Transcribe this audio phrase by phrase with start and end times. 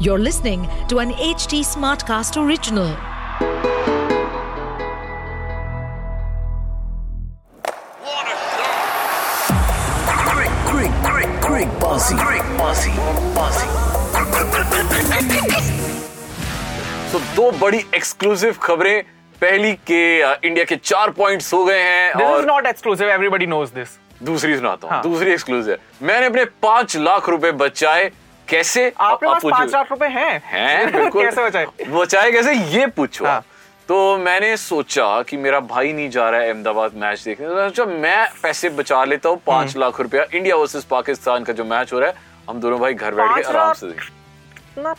[0.00, 2.90] You're listening to an HT Smartcast original.
[10.30, 12.14] Great, great, great, great bossy.
[12.16, 12.92] Great bossy.
[13.34, 13.68] Bossy.
[17.12, 19.02] तो दो बड़ी exclusive खबरें
[19.40, 23.12] पहली के अ, इंडिया के चार पॉइंट्स हो गए हैं This और is not exclusive.
[23.18, 23.98] Everybody knows this.
[24.22, 28.10] दूसरी सुनाता हूँ हाँ। दूसरी एक्सक्लूसिव मैंने अपने पांच लाख रुपए बचाए
[28.49, 32.53] कैसे आपके आप पास पूछो। पाँच लाख रुपए हैं हैं बिल्कुल कैसे बचाए बचाए कैसे
[32.71, 33.43] ये पूछो हाँ।
[33.89, 37.85] तो मैंने सोचा कि मेरा भाई नहीं जा रहा है अहमदाबाद मैच देखने तो सोचा
[37.85, 41.93] मैं पैसे बचा लेता हूँ पाँच हम्म। लाख रुपया इंडिया वर्सेस पाकिस्तान का जो मैच
[41.93, 44.93] हो रहा है हम दोनों भाई घर बैठ के आराम से देखें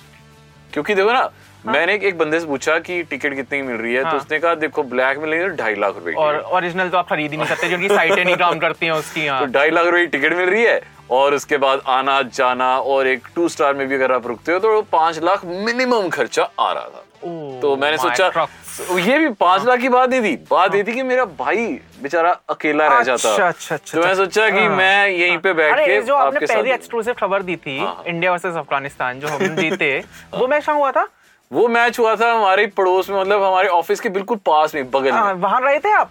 [0.73, 1.73] क्योंकि देखो ना हाँ?
[1.73, 4.11] मैंने एक, बंदे से पूछा कि टिकट कितने मिल रही है हाँ?
[4.11, 6.99] तो हाँ। उसने कहा देखो ब्लैक में लेंगे तो ढाई लाख रुपए और ओरिजिनल तो
[6.99, 9.71] आप खरीद ही नहीं सकते क्योंकि साइटें नहीं काम करती हैं उसकी तो यहाँ ढाई
[9.71, 13.49] लाख रुपए की टिकट मिल रही है और उसके बाद आना जाना और एक टू
[13.49, 17.05] स्टार में भी अगर आप रुकते हो तो पाँच लाख मिनिमम खर्चा आ रहा था
[17.25, 18.99] ओह, तो मैंने सोचा truck.
[19.01, 21.67] ये भी पाँच लाख की बात नहीं थी बात ये थी कि मेरा भाई
[22.03, 25.39] बेचारा अकेला रह जाता अच्छा, अच्छा, अच्छा, तो मैं अच्छा। सोचा कि हाँ। मैं यहीं
[25.39, 29.57] पे बैठ के जो आपने पहली एक्सक्लूसिव खबर दी थी। इंडिया वर्सेस अफ़गानिस्तान जो हम
[29.61, 29.93] जीते
[30.35, 31.07] वो मैच हुआ था
[31.51, 35.11] वो मैच हुआ था हमारे पड़ोस में मतलब हमारे ऑफ़िस के बिल्कुल पास में बगल
[35.11, 36.11] हाँ, में वहाँ रहे थे आप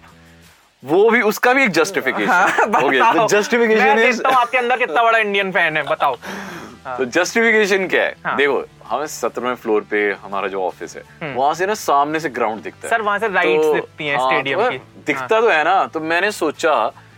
[0.84, 5.18] वो भी उसका भी एक जस्टिफिकेशन हो गया तो जस्टिफिकेशन इज़ आपके अंदर कितना बड़ा
[5.18, 6.16] इंडियन फ़ैन है बताओ।
[6.98, 8.16] तो जस्टिफिकेशन क्या है?
[8.26, 12.30] हाँ। देखो हमें सत्रहवें फ्लोर पे हमारा जो ऑफ़िस है वहाँ से ना सामने से
[12.30, 14.78] ग्राउंड दिखता है। हम्म। सर, वहाँ से राइट्स तो- दिखती हैं हाँ, स्टेडियम तो की।
[15.08, 16.74] दिखता तो है ना तो मैंने सोचा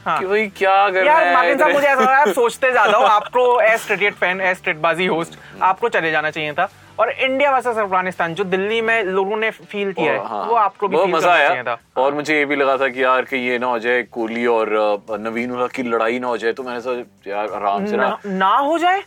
[0.06, 3.60] हाँ। कि भाई क्या कर यार साहब मुझे ऐसा है आप सोचते ज़्यादा हो। आपको
[3.62, 8.34] एस क्रिकेट फ़ैन एस क्रिकेटबाजी होस्ट आपको चले जाना चाहिए था। और इंडिया वर्सेस अफ़गानिस्तान
[8.36, 11.32] जो दिल्ली में लोगों ने फील किया है हाँ, वो आपको भी वो फील मज़ा
[11.34, 14.04] आया। था। और मुझे ये भी लगा था कि यार कि ये ना हो जाए
[14.12, 14.70] कोहली और
[15.20, 18.78] नवीन की लड़ाई ना हो जाए तो मैंने सोचा यार आराम से ना, ना हो
[18.78, 19.02] जाए?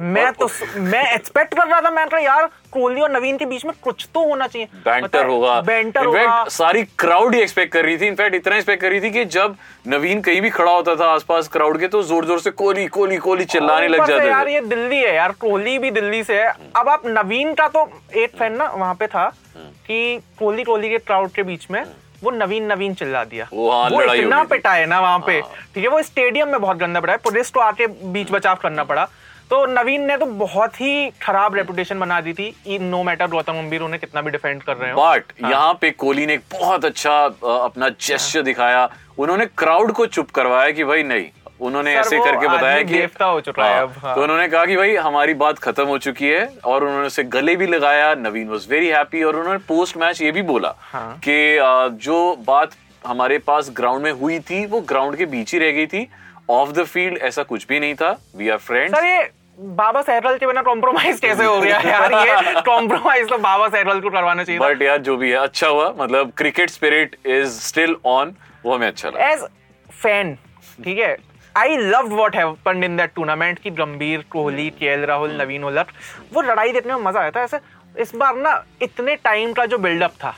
[0.00, 0.48] मैं तो
[0.80, 4.06] मैं एक्सपेक्ट कर रहा था मैं कहा यार कोहली और नवीन के बीच में कुछ
[4.14, 8.34] तो होना चाहिए। बैंटर होगा। बैंटर होगा। सारी क्राउड ही एक्सपेक्ट कर रही थी। इनफैक्ट
[8.34, 9.56] इतना एक्सपेक्ट कर रही थी कि जब
[9.88, 13.16] नवीन कहीं भी खड़ा होता था आसपास क्राउड के तो ज़ोर ज़ोर से कोहली कोहली
[13.18, 16.88] कोहली चिल्लाने लग जाते यार ये दिल्ली है यार कोहली भी दिल्ली से है। अब
[16.88, 21.30] आप नवीन का तो एक फ़ैन ना वहाँ पे था कि कोहली कोहली के क्राउड
[21.32, 21.84] के बीच में
[22.22, 25.40] वो नवीन नवीन चिल्ला दिया। वो हाँ, इतना गई थी। पिटा है ना वहाँ पे।
[25.74, 28.84] ठीक है वो स्टेडियम में बहुत गंदा पड़ा है। पुलिस को आके बीच बचाव करना
[28.84, 29.08] पड़ा।
[29.50, 33.82] तो नवीन ने तो बहुत ही खराब रेपुटेशन बना दी थी। नो मैटर गौतम गंभीर
[33.82, 37.24] उन्हें कितना भी डिफेंड कर रहे हो। बट यहाँ पे कोहली ने एक बहुत अच्छा
[37.24, 38.88] अपना जेस्चर दिखाया।
[39.18, 41.26] उन्होंने क्राउड को चुप करवाया कि भाई नहीं।
[41.60, 44.64] उन्होंने ऐसे करके बताया कि देवता हो चुका है हाँ, अब, हाँ। तो उन्होंने कहा
[44.66, 48.48] कि भाई हमारी बात खत्म हो चुकी है और उन्होंने उसे गले भी लगाया। नवीन
[48.48, 51.58] वॉज़ वेरी हैप्पी और उन्होंने पोस्ट मैच ये भी बोला हाँ। कि
[52.04, 52.76] जो बात
[53.06, 56.06] हमारे पास ग्राउंड में हुई थी वो ग्राउंड के बीच ही रह गई थी।
[56.50, 59.18] ऑफ़ द फ़ील्ड ऐसा कुछ भी नहीं था। वी आर फ्रेंड्स सर ये
[59.58, 62.12] बाबा सहरल के बिना कॉम्प्रोमाइज कैसे हो गया यार?
[62.12, 65.88] ये कॉम्प्रोमाइज तो बाबा सहरल को करवाना चाहिए बट यार जो भी है अच्छा हुआ।
[65.98, 69.44] मतलब cricket spirit is still on वो हमें अच्छा लगा। एज
[70.02, 70.34] फ़ैन
[70.84, 71.16] ठीक है?
[71.54, 75.86] I love what happened in that tournament की गंभीर कोहली के राहुल नवीन उलट
[76.32, 77.58] वो लड़ाई देखने में मज़ा आया था। ऐसे
[77.94, 80.34] इस बार ना इतने टाइम का जो बिल्डअप था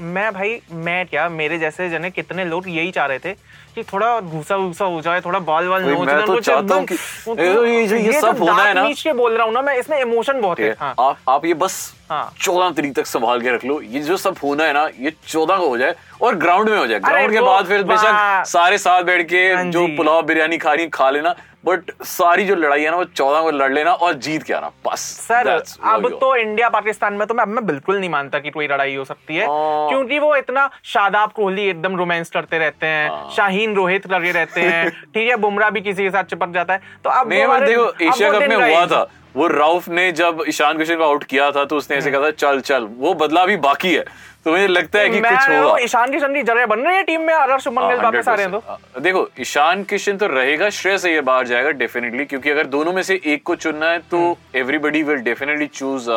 [0.00, 3.32] मैं भाई मैं क्या मेरे जैसे जने कितने लोग यही चाह रहे थे
[3.74, 6.88] कि थोड़ा घूसा घूसा हो जाए थोड़ा बाल बॉल नोच मैं तो कुछ चाहता एकदम-
[6.88, 9.54] कि- ये तो ये जो- ये सब जो होना है ना- नीच बोल रहा हूँ
[9.54, 13.06] ना मैं इसमें इमोशन बहुत है। हाँ। आप आप ये बस हाँ। चौदह तारीख तक
[13.06, 15.94] संभाल के रख लो। ये जो सब होना है ना ये चौदह को हो जाए
[16.22, 19.64] और ग्राउंड में हो जाए। ग्राउंड के बाद फिर बेशक सारे साथ बैठ के हाँ
[19.64, 21.34] जो पुलाव बिरयानी खा रही खा लेना।
[21.66, 24.70] बट सारी जो लड़ाई है ना वो चौदह को लड़ लेना और जीत के आना
[24.86, 28.50] बस सर अब तो इंडिया पाकिस्तान में तो मैं अब मैं बिल्कुल नहीं मानता कि
[28.50, 32.86] कोई लड़ाई हो सकती है हाँ। क्योंकि वो इतना शादाब कोहली एकदम रोमांस करते रहते
[32.86, 36.52] हैं हाँ। शाहीन रोहित लगे रहते हैं ठीक है बुमराह भी किसी के साथ चिपक
[36.54, 40.78] जाता है तो अब देखो एशिया कप में हुआ था वो राउफ ने जब ईशान
[40.78, 43.56] किशन को आउट किया था तो उसने ऐसे कहा था चल चल वो बदला भी
[43.62, 44.04] बाकी है
[44.44, 47.20] तो मुझे लगता है कि कुछ होगा ईशान किशन की जगह बन रही है टीम
[47.20, 48.60] में अगर शुभमन गिल वापस आ रहे हैं
[48.94, 53.02] तो देखो ईशान किशन तो रहेगा श्रेयस अय्यर बाहर जाएगा डेफिनेटली क्योंकि अगर दोनों में
[53.02, 56.10] से एक को चुनना है तो हम्म। Everybody will definitely choose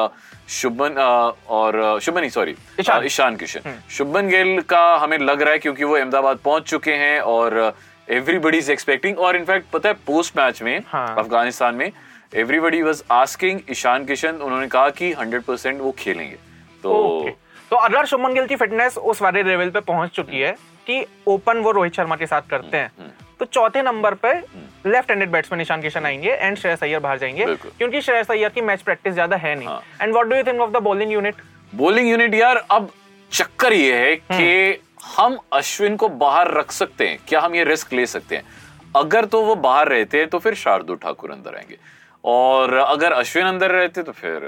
[0.52, 5.54] Shubman uh, और शुभमन ही सॉरी ईशान। हम्म। किशन शुभमन गिल का हमें लग रहा
[5.54, 7.58] है क्योंकि वो अहमदाबाद पहुँच चुके हैं और
[8.12, 11.92] एवरीबडी इज़ एक्सपेक्टिंग और इनफैक्ट पता है पोस्ट मैच में हाँ। अफ़गानिस्तान में
[12.34, 16.36] everybody was asking Ishan Kishan उन्होंने कहा कि 100% वो खेलेंगे।
[16.84, 17.30] तो
[17.72, 20.52] तो अगर शुभमन गिल की फिटनेस उस वाले लेवल पे पहुँच चुकी है
[20.88, 24.34] कि ओपन वो रोहित शर्मा के साथ करते हम्म, हैं तो चौथे नंबर पे
[24.86, 28.62] left handed batsman Ishan Kishan आएँगे एंड श्रेयस अय्यर बाहर जाएँगे। क्योंकि श्रेयस अय्यर की
[28.62, 31.36] मैच प्रैक्टिस ज़्यादा है नहीं। हाँ। And what do you think of the bowling unit
[31.74, 32.90] bowling unit यार अब
[33.32, 34.82] चक्कर ये है कि
[35.16, 38.44] हम अश्विन को बाहर रख सकते हैं। क्या हम ये रिस्क ले सकते हैं?
[38.96, 41.78] अगर तो वो बाहर रहते हैं तो फिर शार्दुल ठाकुर अंदर आएँगे।
[42.24, 44.40] और अगर अश्विन अंदर रहते तो फिर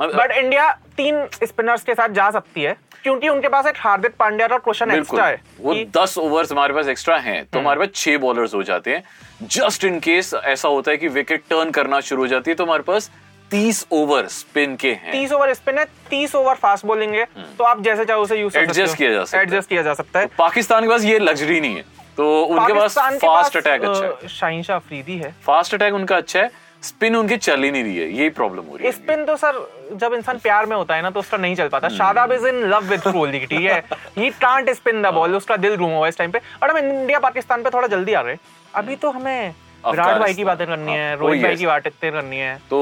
[0.00, 4.46] बट इंडिया तीन स्पिनर्स के साथ जा सकती है क्योंकि उनके पास एक हार्दिक पांड्या
[4.46, 8.18] और क्वेश्चन एक्स्ट्रा है। वो दस ओवर्स हमारे पास एक्स्ट्रा हैं तो हमारे पास छह
[8.18, 9.02] बॉलर्स हो जाते हैं।
[9.48, 12.64] जस्ट इन केस ऐसा होता है कि विकेट टर्न करना शुरू हो जाती है तो
[12.64, 13.10] हमारे पास
[13.50, 17.24] तीस ओवर स्पिन के हैं। तीस ओवर स्पिन है तीस ओवर फास्ट बॉलिंग है
[17.58, 20.20] तो आप जैसे चाहो उसे यूज़ Adjust किया जा सकता है। एडजस्ट किया जा सकता
[20.20, 21.84] है। पाकिस्तान के पास ये लग्जरी नहीं है।
[22.16, 26.40] तो उनके पास फास्ट अटैक अच्छा है। शाहीन शाह अफरीदी है। फास्ट अटैक उनका अच्छा
[26.40, 26.50] है।
[26.82, 29.56] स्पिन उनकी चल ही नहीं रही है यही प्रॉब्लम हो रही है। स्पिन तो सर
[29.92, 32.62] जब इंसान प्यार में होता है ना तो उसका नहीं चल पाता। Shadab is in
[32.70, 33.78] love with Kohli ठीक है?
[34.18, 37.18] He can't spin the ball उसका दिल गुम हुआ इस टाइम पे। और हम इंडिया
[37.18, 38.36] पाकिस्तान पे थोड़ा जल्दी आ रहे
[38.74, 39.54] अभी तो हमें
[39.84, 42.78] विराट भाई की बातें करनी है हाँ, रोहित भाई की बातें करनी है। तो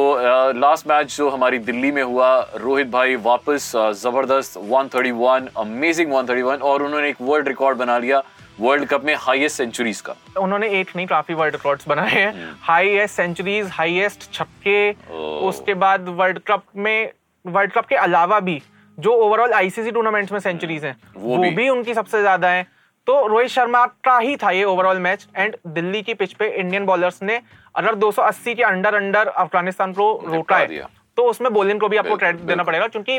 [0.59, 3.73] लास्ट मैच जो हमारी दिल्ली में हुआ रोहित भाई वापस
[4.03, 8.23] ज़बरदस्त 131 अमेजिंग 131 और उन्होंने एक वर्ल्ड रिकॉर्ड बना लिया।
[8.61, 13.17] वर्ल्ड कप में हाईएस्ट सेंचुरीज का। उन्होंने एक नहीं काफ़ी वर्ल्ड रिकॉर्ड्स बनाए हैं। हाईएस्ट
[13.17, 14.91] सेंचुरीज हाईएस्ट छक्के
[15.49, 17.11] उसके बाद वर्ल्ड कप में
[17.45, 18.61] वर्ल्ड कप के अलावा भी
[18.99, 22.67] जो ओवरऑल आईसीसी टूर्नामेंट्स में सेंचुरीज हैं वो वो, भी। भी उनकी सबसे ज़्यादा है।
[23.07, 26.87] तो रोहित शर्मा का ही था ये ओवरऑल मैच एंड दिल्ली की पिच पे इंडियन
[26.87, 27.41] बॉलर्स ने
[27.75, 30.81] अगर 280 के अंडर अंडर अफ़गानिस्तान को रोका है
[31.17, 33.19] तो उसमें बॉलिंग को भी आपको क्रेडिट देना पड़ेगा क्योंकि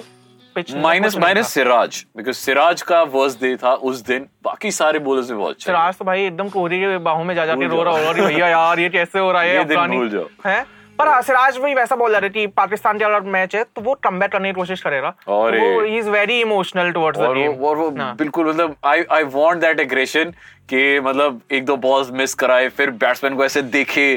[0.58, 5.30] pitch minus minus Siraj because Siraj का वर्स्ट डे था उस दिन। बाकी सारे बोलर्स
[5.30, 8.26] में बहुत सिराज तो भाई एकदम कोहली के बाहों में जा जाके रो रहा होगा
[8.26, 9.58] भैया यार ये कैसे हो रहा है?
[9.58, 10.66] ये दिन भूल जाओ। है?
[11.00, 13.94] पर हाँ, सिराज वही वैसा बॉलर है कि पाकिस्तान के अगर मैच है तो वो
[14.04, 17.90] कम करने की कोशिश करेगा। और he is very emotional towards the game और वो
[17.92, 20.34] बिल्कुल मतलब I I want that aggression
[20.70, 24.14] कि मतलब एक दो बॉल्स मिस कराए फिर बैट्समैन को ऐसे देखे।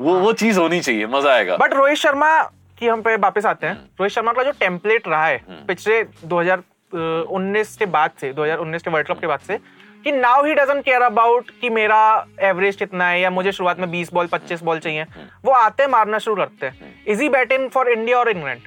[0.00, 2.32] वो वो चीज़ होनी चाहिए मज़ा आएगा। बट रोहित शर्मा
[2.82, 6.02] की हम पे वापस आते हम्म। हैं रोहित शर्मा का जो टेम्पलेट रहा है पिछले
[6.26, 9.58] 2019 के बाद से 2019 के वर्ल्ड कप के बाद से
[10.04, 12.00] कि now he doesn't care about कि मेरा
[12.42, 15.82] एवरेज कितना है या मुझे शुरुआत में 20 बॉल 25 बॉल चाहिए। हम्म। वो आते
[15.82, 18.60] हैं मारना शुरू करते हैं। इजी बैटिंग फॉर इंडिया और England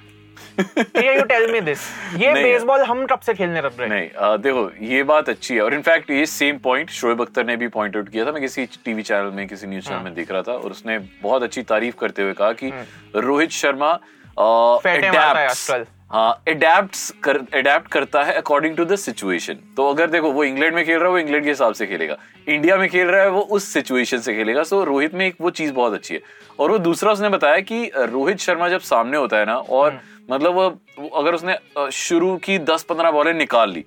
[0.59, 1.79] you tell me this
[2.17, 3.95] ये नहीं। बेसबॉल हम कब से खेलने लग रहे हैं?
[3.95, 7.67] नहीं देखो ये बात अच्छी है। और इनफैक्ट ये सेम पॉइंट शोएब अख्तर ने भी
[7.69, 10.31] पॉइंट आउट किया था। मैं किसी टीवी चैनल में किसी न्यूज़ हाँ। चैनल में देख
[10.31, 12.71] रहा था और उसने बहुत अच्छी तारीफ़ करते हुए कहा कि
[13.15, 13.93] रोहित शर्मा
[14.39, 20.75] मारता है। हाँ अडेप्ट करता है अकॉर्डिंग टू द सिचुएशन तो अगर देखो वो इंग्लैंड
[20.75, 22.17] में खेल रहा है वो इंग्लैंड के हिसाब से खेलेगा।
[22.47, 25.49] इंडिया में खेल रहा है वो उस सिचुएशन से खेलेगा। सो रोहित में एक वो
[25.51, 26.21] चीज़ बहुत अच्छी है।
[26.59, 29.99] और वो दूसरा उसने बताया कि रोहित शर्मा जब सामने होता है ना और
[30.29, 31.57] मतलब वो अगर उसने
[31.93, 33.85] शुरू की दस पंद्रह बॉलें निकाल ली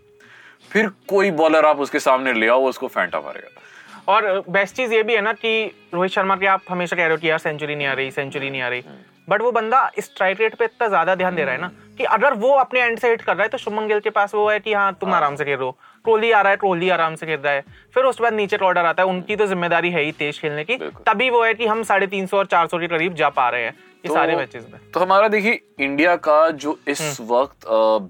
[0.71, 3.57] फिर कोई बॉलर आप उसके सामने ले आओ उसको फेंटा मारेगा।
[4.09, 5.51] और बेस्ट चीज़ ये भी है ना कि
[5.95, 8.51] रोहित शर्मा की आप हमेशा कह रहे हो कि यार सेंचुरी नहीं आ रही सेंचुरी
[8.51, 8.83] नहीं आ रही।
[9.29, 12.35] बट वो बंदा स्ट्राइक रेट पे इतना ज़्यादा ध्यान दे रहा है ना कि अगर
[12.37, 14.59] वो अपने एंड से हिट कर रहा है तो शुभमन गिल के पास वो है
[14.61, 17.27] कि हाँ तुम आराम से खेल रहे हो। ट्रोली आ रहा है ट्रोली आराम से
[17.27, 17.65] खेल रहा है।
[17.95, 20.77] फिर उसके बाद नीचे ऑर्डर आता है उनकी तो ज़िम्मेदारी है ही तेज खेलने की।
[21.07, 23.49] तभी वो है कि हम साढ़े तीन सौ और चार सौ के करीब जा पा
[23.49, 23.75] रहे हैं।
[24.05, 27.67] ये तो- सारे मैचेस में। तो हमारा देखिए इंडिया का जो इस हम्म। वक्त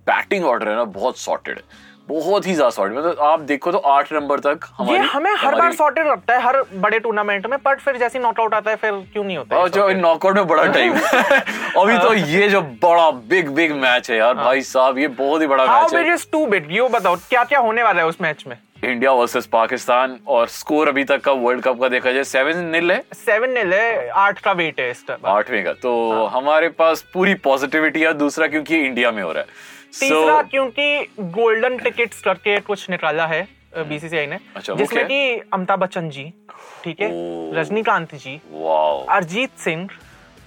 [0.07, 3.79] बैटिंग ऑर्डर है ना बहुत सॉर्टेड है। बहुत ही ज़्यादा सॉर्टेड मतलब आप देखो तो
[3.79, 7.59] आठ नंबर तक हमारी, ये हमें हर बार सॉर्टेड लगता है हर बड़े टूर्नामेंट में
[7.65, 10.47] बट फिर जैसे नॉकआउट आता है फिर क्यों नहीं होता है और जो नॉकआउट में
[10.47, 10.93] बड़ा टाइम
[11.77, 15.43] अभी तो ये जो बड़ा बिग बिग मैच है यार हाँ। भाई साहब ये बहुत
[15.43, 18.45] ही बड़ा मैच है। टू बिग ये बताओ क्या क्या होने वाला है उस मैच
[18.47, 18.57] में?
[18.89, 22.93] इंडिया वर्सेस पाकिस्तान और स्कोर अभी तक का वर्ल्ड कप का देखा जाए सेवन नील
[22.93, 27.05] है। सेवन नील है आठ का वेट है इस आठवें का। तो हाँ। हमारे पास
[27.15, 29.49] पूरी पॉजिटिविटी है दूसरा क्योंकि इंडिया में हो रहा है।
[30.01, 33.47] तीसरा So, क्योंकि गोल्डन टिकट्स करके कुछ निकाला है
[33.79, 36.33] बीसीसीआई ने अच्छा, जिसमें कि अमिताभ बच्चन जी
[36.85, 37.09] ठीक है?
[37.55, 38.35] रजनीकांत जी
[39.11, 39.89] अरिजीत सिंह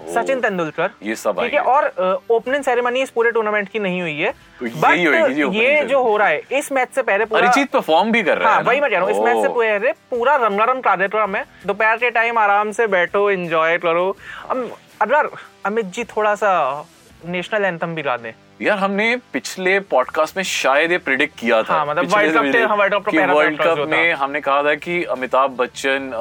[0.10, 4.20] सचिन तेंदुलकर। ये सब ठीक है और ओपनिंग सेरेमनी इस पूरे टूर्नामेंट की नहीं हुई
[4.20, 7.72] है। तो बट जी ये जो हो रहा है इस मैच से पहले पूरा अरिजीत
[7.72, 9.92] परफॉर्म भी कर रहा हाँ है वही मैं कह रहा हूँ इस मैच से पहले
[9.92, 14.16] पूरा रंगारंग कार्यक्रम है। दोपहर के टाइम आराम से बैठो एंजॉय करो।
[14.50, 15.30] अब अगर
[15.66, 16.86] अमित जी थोड़ा सा
[17.28, 18.32] नेशनल एंथम भी गा दें।
[18.62, 23.30] यार हमने पिछले पॉडकास्ट में शायद ये प्रिडिक्ट किया था। हाँ, मतलब Cup से के-
[23.30, 26.12] वर्ल्ड कप में हमने कहा था कि अमिताभ बच्चन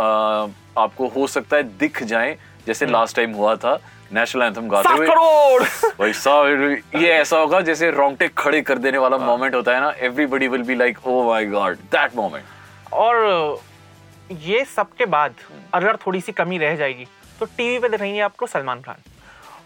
[0.78, 3.78] आपको हो सकता है दिख जाए। जैसे हम्म। लास्ट टाइम हुआ था
[4.12, 5.62] नेशनल एंथम गाते हुए। करोड़!
[5.98, 9.92] भाई साहब ये ऐसा होगा जैसे रोंगटे खड़े कर देने वाला मोमेंट होता है ना
[10.00, 13.60] everybody will be like oh my God that moment और
[14.30, 15.34] ये सब के बाद
[15.74, 17.06] अगर थोड़ी सी कमी रह जाएगी
[17.40, 18.96] तो टीवी पे दिखाएँगे आपको सलमान खान।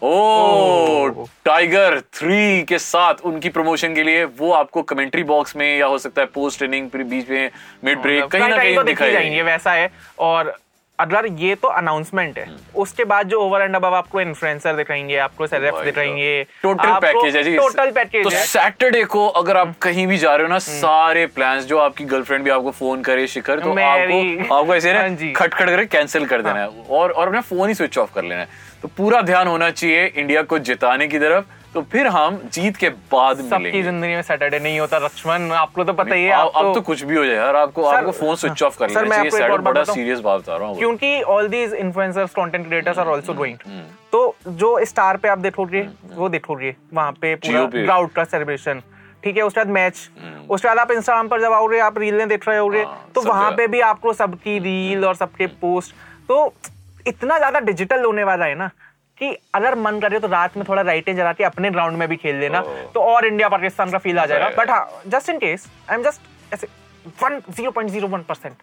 [0.03, 5.85] ओ टाइगर थ्री के साथ उनकी प्रमोशन के लिए वो आपको कमेंट्री बॉक्स में या
[5.85, 7.49] हो सकता है पोस्ट इनिंग बीच में
[7.83, 10.55] मिड ब्रेक कहीं ना कहीं तो दिख ही दिखाई जाएँगे वैसा है। और
[10.99, 15.47] अगर ये तो अनाउंसमेंट है। उसके बाद जो ओवर एंड अब आपको इन्फ्लुएंसर दिखाएँगे आपको
[15.47, 20.17] सेलेब्स दिखाएँगे टोटल पैकेज है जी। टोटल पैकेज तो सैटरडे को अगर आप कहीं भी
[20.17, 23.71] जा रहे हो ना सारे प्लान्स जो आपकी गर्लफ्रेंड भी आपको फ़ोन करे शिखर तो
[23.71, 27.67] आपको आपको ऐसे हाँ ना खटखट करके कैंसिल कर देना है। और और अपना फ़ोन
[27.69, 28.47] ही स्विच ऑफ़ कर लेना है।
[28.81, 32.89] तो पूरा ध्यान होना चाहिए इंडिया को जिताने की तरफ़। तो फिर हम जीत के
[33.11, 36.65] बाद सबकी ज़िंदगी में सैटरडे नहीं होता लक्ष्मण आपको तो पता ही है अब आप
[36.65, 39.23] अब तो कुछ भी हो जाए यार आपको सर, आपको फ़ोन स्विच ऑफ़ कर लेना
[39.23, 43.07] चाहिए बात बड़ा सीरियस बात बता रहा हूँ। क्योंकि all these influencers content creators are
[43.07, 45.81] also hmm, तो जो स्टार पे आप देखोगे
[46.13, 48.81] वो देखोगे वहाँ पे पूरा। ग्राउंड का सेलिब्रेशन
[49.23, 50.09] ठीक है उसके बाद मैच
[50.49, 53.21] उसके बाद आप इंस्टाग्राम पर जब आओगे आप रीलें देख रहे होगे हम्म। हाँ, तो
[53.21, 55.95] वहाँ पे भी आपको सबकी रील और सबके पोस्ट
[56.27, 56.53] तो
[57.07, 58.69] इतना ज़्यादा डिजिटल होने वाला है ना
[59.19, 62.15] कि अगर मन करे तो रात में थोड़ा लाइटें जला के अपने ग्राउंड में भी
[62.17, 62.61] खेल लेना
[62.93, 65.97] तो और इंडिया पाकिस्तान का फील आ जाएगा जाएगा। बट हाँ just in case I
[65.97, 66.67] am just ऐसे
[67.23, 68.55] one zero point zero one percent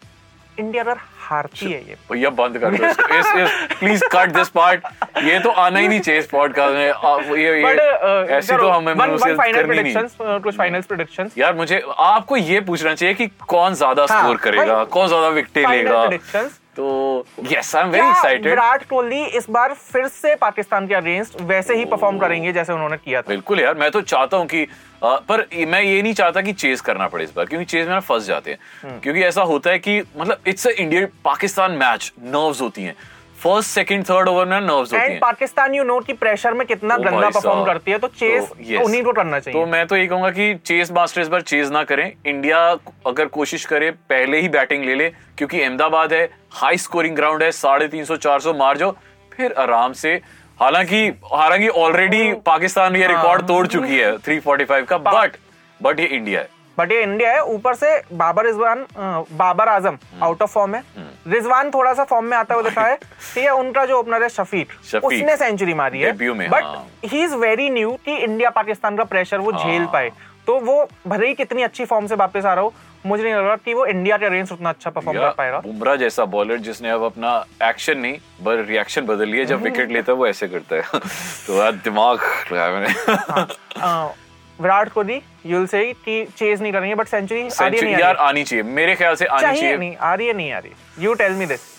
[0.59, 4.87] India अगर हारती है ये। भैया बंद कर दो इस, इस प्लीज़ कट दिस पार्ट
[5.25, 8.95] ये तो आना ही नहीं चाहिए इस पॉडकास्ट में। ये, ये बट ऐसी तो हमें
[8.95, 14.23] फाइनल प्रेडिक्शंस कुछ फाइनल प्रेडिक्शंस यार मुझे आपको ये पूछना चाहिए कि कौन ज़्यादा हाँ,
[14.23, 19.25] स्कोर करेगा कौन ज़्यादा विकेट लेगा। प्रेडिक्शंस तो yes I am very excited Virat Kohli
[19.37, 23.29] इस बार फिर से पाकिस्तान के अगेंस्ट वैसे ही परफॉर्म करेंगे जैसे उन्होंने किया था।
[23.29, 24.67] बिल्कुल यार मैं तो चाहता हूँ कि
[25.05, 27.95] आ, पर मैं ये नहीं चाहता कि चेज करना पड़े इस बार क्योंकि चेज में
[27.95, 32.13] ना फंस जाते हैं। हम्म। क्योंकि ऐसा होता है कि मतलब it's India Pakistan match
[32.25, 32.95] nerves होती हैं।
[33.43, 36.95] फ़र्स्ट सेकंड थर्ड ओवर में नर्व्स होती हैं। पाकिस्तान यू नो की प्रेशर में कितना
[36.95, 38.85] ओ गंदा परफॉर्म करती है तो चेस तो, yes.
[38.85, 41.71] उन्हीं को करना चाहिए। तो मैं तो ये कहूँगा कि चेस मास्टर इस बार चेस
[41.71, 42.59] ना करें। इंडिया
[43.07, 45.09] अगर कोशिश करे पहले ही बैटिंग ले ले
[45.39, 48.97] क्योंकि अहमदाबाद है हाई स्कोरिंग ग्राउंड है साढ़े तीन सौ चार सौ मार जाओ
[49.33, 50.15] फिर आराम से।
[50.61, 55.37] हालाँकि हालाँकि ऑलरेडी पाकिस्तान ये रिकॉर्ड तोड़ चुकी है 345 का बट
[55.81, 58.85] बट ये इंडिया है। बट ये इंडिया है ऊपर से बाबर रिजवान
[59.33, 60.83] बाबर आज़म हम्म। आउट ऑफ़ फॉर्म है।
[61.27, 62.97] रिजवान थोड़ा सा फॉर्म में आता हुआ दिखा है।
[63.35, 64.73] ठीक है उनका जो ओपनर है शफीक।
[65.05, 69.39] उसने सेंचुरी मारी है। बट हाँ। ही इज़ वेरी न्यू कि इंडिया पाकिस्तान का प्रेशर
[69.39, 70.11] वो झेल हाँ। पाए।
[70.47, 72.73] तो वो भले ही कितनी अच्छी फॉर्म से वापस आ रहा हो
[73.07, 75.97] मुझे नहीं लग रहा कि वो इंडिया के अगेंस्ट उतना अच्छा परफॉर्म कर पाएगा। बुमराह
[75.97, 80.19] जैसा बॉलर जिसने अब अपना एक्शन नहीं पर रिएक्शन बदल लिया जब विकेट लेता है
[80.19, 80.83] वो ऐसे करता है।
[81.47, 82.19] तो यार दिमाग
[82.53, 82.95] लगाया मैंने।
[83.81, 84.15] अ,
[84.61, 88.45] विराट कोहली यूल से कि चेज नहीं करेंगे बट सेंचुरी आ रही। नहीं यार आनी
[88.45, 91.33] चाहिए। मेरे ख्याल से आनी चाहिए नहीं आ रही है नहीं आ रही। यू टेल
[91.33, 91.71] मी दिस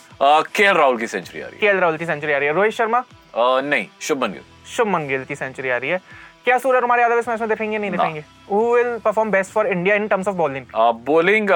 [0.56, 2.74] के राहुल की सेंचुरी आ रही है। के राहुल की सेंचुरी आ रही है। रोहित
[2.74, 3.04] शर्मा?
[3.38, 4.42] नहीं शुभमन गिल।
[4.76, 6.00] शुभमन गिल की सेंचुरी आ रही है।
[6.46, 8.24] क्या सूर्य कुमार यादव इस मैच में देखेंगे नहीं। देखेंगे?
[8.52, 10.66] Who will perform best for India in terms of bowling
[11.06, 11.48] bowling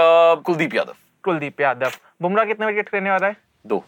[0.46, 0.96] Kuldeep Yadav.
[1.24, 1.92] Kuldeep Yadav.
[2.22, 3.36] Bumrah कितने विकेट लेने वाला है?
[3.68, 3.84] दो।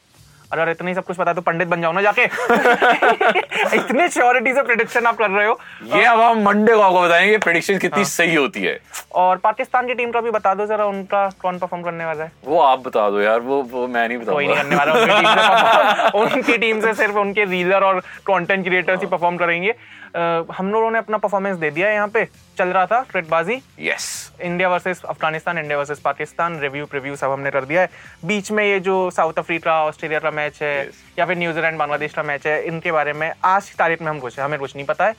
[0.52, 2.24] अगर इतना ही सब कुछ पता है तो पंडित बन जाओ ना जाके।
[3.76, 5.60] इतने श्योरिटी से प्रिडिक्शन आप कर रहे हो।
[5.96, 8.80] ये अब हम मंडे को आपको बताएँगे प्रिडिक्शन कितनी सही होती है।
[9.16, 12.32] और पाकिस्तान की टीम का भी बता दो जरा उनका कौन परफॉर्म करने वाला है।
[12.46, 16.82] वो आप बता दो यार वो वो मैं नहीं कोई नहीं करने वाला उनकी टीम
[16.86, 21.18] से सिर्फ़ उनके रीलर और कॉन्टेंट क्रिएटर्स ही परफॉर्म करेंगे। अ, हम लोगों ने अपना
[21.18, 22.26] परफॉर्मेंस दे दिया है यहाँ पे।
[22.58, 24.08] चल रहा था Cricketbaazi yes
[24.42, 27.90] India versus Afghanistan India versus Pakistan review preview सब हमने कर दिया है।
[28.26, 30.96] बीच में ये जो साउथ अफ्रीका ऑस्ट्रेलिया का मैच है Yes.
[31.20, 34.20] या फिर न्यूजीलैंड बांग्लादेश का मैच है इनके बारे में आज की तारीख में हम
[34.20, 35.16] कुछ हमें कुछ नहीं पता है।